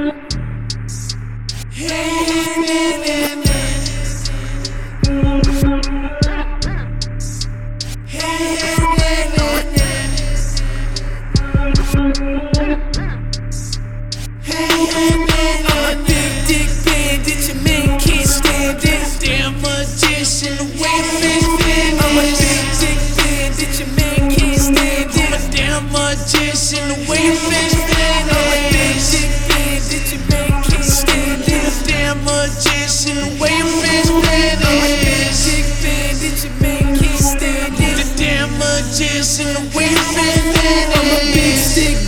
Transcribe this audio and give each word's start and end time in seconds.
I'm 0.00 0.27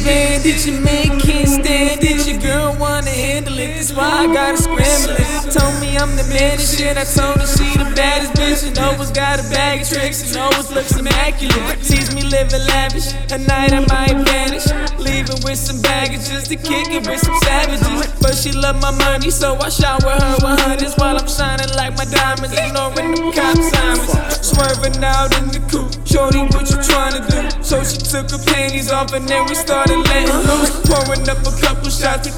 bandit, 0.05 0.67
your 0.67 1.47
stand 1.47 2.03
it. 2.03 2.27
Your 2.27 2.41
girl 2.41 2.77
wanna 2.79 3.11
handle 3.11 3.59
it, 3.59 3.75
that's 3.75 3.93
why 3.93 4.09
I 4.09 4.27
gotta 4.33 4.57
scramble 4.57 5.17
it. 5.17 5.80
Me 5.80 5.80
I'm 6.01 6.17
the 6.17 6.25
man 6.33 6.57
and 6.57 6.65
shit, 6.65 6.97
I 6.97 7.05
told 7.05 7.37
her 7.37 7.47
she 7.47 7.77
the 7.77 7.85
baddest 7.93 8.33
bitch. 8.33 8.65
And 8.65 8.73
always 8.81 9.11
got 9.13 9.37
a 9.37 9.45
bag 9.53 9.83
of 9.83 9.89
tricks 9.89 10.25
and 10.25 10.33
always 10.41 10.73
looks 10.73 10.97
immaculate. 10.97 11.85
Sees 11.85 12.09
me 12.15 12.23
living 12.25 12.65
lavish, 12.73 13.13
at 13.29 13.45
night 13.45 13.77
I 13.77 13.85
might 13.85 14.17
vanish. 14.25 14.65
Leaving 14.97 15.45
with 15.45 15.61
some 15.61 15.83
baggage 15.85 16.25
just 16.25 16.49
to 16.49 16.57
kick 16.57 16.89
it 16.89 17.05
with 17.05 17.21
some 17.21 17.37
savages. 17.45 18.17
But 18.17 18.33
she 18.33 18.51
love 18.51 18.81
my 18.81 18.97
money, 18.97 19.29
so 19.29 19.61
I 19.61 19.69
shower 19.69 20.01
her 20.01 20.37
with 20.41 20.61
hundreds 20.65 20.97
while 20.97 21.21
I'm 21.21 21.29
shining 21.29 21.69
like 21.77 21.93
my 22.01 22.09
diamonds, 22.09 22.57
ignoring 22.57 23.21
the 23.21 23.33
cop 23.37 23.61
sirens. 23.61 24.09
Swerving 24.41 25.05
out 25.05 25.37
in 25.37 25.53
the 25.53 25.61
coupe, 25.69 25.93
shorty, 26.09 26.49
what 26.57 26.65
you 26.65 26.81
tryna 26.81 27.29
do? 27.29 27.45
So 27.61 27.85
she 27.85 28.01
took 28.01 28.33
her 28.33 28.41
panties 28.49 28.91
off 28.91 29.13
and 29.13 29.29
then 29.29 29.45
we 29.45 29.55
started 29.55 30.01
letting 30.09 30.33
loose. 30.49 30.73
Pouring 30.89 31.29
up 31.29 31.45
a 31.45 31.53
couple 31.61 31.93
shots, 31.93 32.25
we 32.25 32.33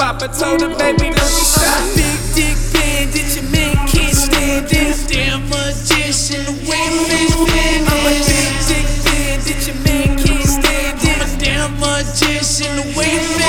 I 0.00 0.26
told 0.28 0.62
her, 0.62 0.68
baby, 0.78 1.12
don't 1.12 1.12
you 1.12 1.44
stop. 1.44 1.76
Big 1.94 2.16
dick 2.32 2.56
bandit, 2.72 3.36
your 3.36 3.44
man 3.52 3.76
can't 3.86 4.16
stand 4.16 4.64
it. 4.72 4.96
Damn 5.06 5.44
magician, 5.50 6.40
the 6.46 6.52
way 6.64 6.88
bitch 7.04 7.36
bend 7.44 7.84
I'm 7.84 8.08
a 8.08 8.12
big 8.24 8.48
dick 8.64 8.88
bandit, 9.04 9.60
your 9.68 9.76
man 9.84 10.16
can't 10.16 10.48
stand 10.48 11.04
it. 11.04 11.20
I'm 11.20 11.28
a 11.28 11.38
damn 11.38 11.78
magician, 11.78 12.76
the 12.76 12.96
way 12.96 13.39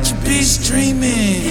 got 0.00 0.10
your 0.10 0.20
bitch 0.20 0.66
dreaming. 0.66 1.44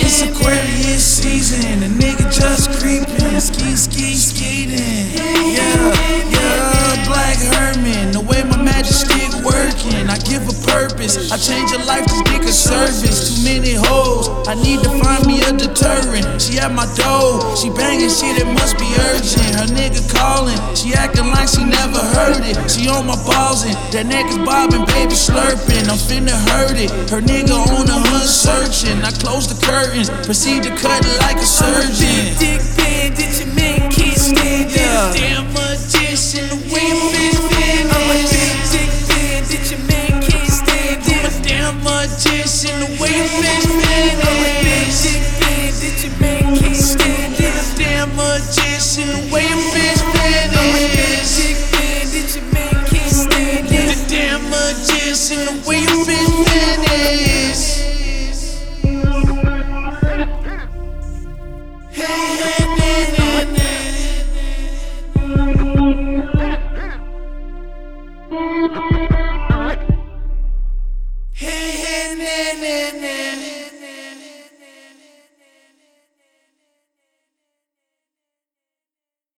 It's 0.00 0.22
Aquarius 0.22 1.04
season, 1.04 1.82
a 1.82 1.86
nigga 1.86 2.26
just 2.32 2.70
creeping, 2.80 3.38
ski 3.40 3.76
ski 3.76 4.14
skating. 4.14 5.14
Yeah, 5.54 5.94
yeah, 6.34 7.04
Black 7.06 7.38
Herman, 7.38 8.10
the 8.12 8.20
way 8.20 8.42
my 8.42 8.60
magic 8.60 8.94
stick 8.94 9.30
working, 9.44 10.08
I 10.10 10.18
give 10.26 10.48
a 10.48 10.56
purpose. 10.66 11.30
I 11.30 11.36
change 11.36 11.70
a 11.72 11.78
life 11.84 12.06
to 12.06 12.22
dick 12.24 12.42
a 12.42 12.52
service. 12.52 13.36
Too 13.36 13.44
many 13.44 13.74
hoes, 13.74 14.28
I 14.48 14.54
need 14.54 14.82
to 14.82 14.90
find 14.98 15.26
me 15.26 15.42
a 15.42 15.52
deterrent. 15.52 16.42
She 16.42 16.58
at 16.58 16.72
my 16.72 16.86
door, 16.98 17.54
she 17.54 17.70
banging 17.70 18.10
shit, 18.10 18.34
it 18.42 18.46
must 18.46 18.78
be 18.78 18.88
urgent. 19.14 19.54
Her 19.54 19.68
nigga 19.70 20.02
calling, 20.10 20.58
she 20.74 20.94
acting 20.94 21.28
like 21.30 21.48
she 21.48 21.62
never 21.62 22.02
it. 22.48 22.56
She 22.70 22.88
on 22.88 23.06
my 23.06 23.16
balls 23.24 23.64
and 23.64 23.76
that 23.92 24.06
nigga's 24.06 24.38
bobbing, 24.40 24.84
baby 24.88 25.12
slurping. 25.12 25.88
I'm 25.88 26.00
finna 26.00 26.36
hurt 26.48 26.78
it. 26.78 26.90
Her 27.10 27.20
nigga 27.20 27.54
on 27.54 27.86
the 27.86 27.98
hood 28.08 28.28
searching. 28.28 29.02
I 29.04 29.10
close 29.12 29.48
the 29.48 29.58
curtains, 29.64 30.08
proceed 30.24 30.62
to 30.64 30.70
cut 30.76 31.04
it 31.04 31.18
like 31.20 31.36
a 31.36 31.46
surgeon. 31.46 32.32
Dick 32.40 32.62
bandit, 32.76 33.32
your 33.40 33.52
man 33.54 33.90
can't 33.92 34.16
stand 34.16 34.72
it. 34.72 35.18
Damn 35.18 35.52
magician, 35.52 36.48
the 36.48 36.56
way 36.72 36.88
the 36.88 37.04
bitch 37.12 37.38
bend 37.52 37.88
I'm 37.92 38.08
a 38.08 38.16
big 38.32 38.56
dick 38.72 38.90
bandit, 39.08 39.64
your 39.68 39.82
man 39.84 40.22
can't 40.24 40.48
stand 40.48 41.04
it. 41.04 41.12
I'm 41.12 41.28
a 41.28 41.32
damn 41.44 41.76
magician, 41.84 42.74
the 42.80 42.88
way 43.00 43.12
the 43.12 43.28
bitch 43.42 43.68
bend 43.68 44.18
I'm 44.24 44.40
a 44.40 44.52
big 44.64 44.88
dick 45.04 45.22
bandit, 45.40 45.96
your 46.00 46.14
man 46.20 46.56
can't 46.56 46.76
stand 46.76 47.36
it. 47.36 47.52
I'm 47.52 47.60
a 47.60 47.76
damn 47.76 48.08
magician, 48.16 49.08
the 49.12 49.22
magician, 55.30 55.58
the 55.62 55.87